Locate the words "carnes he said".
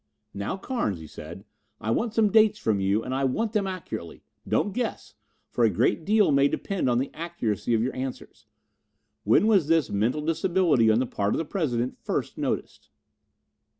0.57-1.45